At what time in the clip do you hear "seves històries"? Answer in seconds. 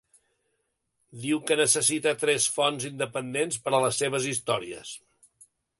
4.05-5.01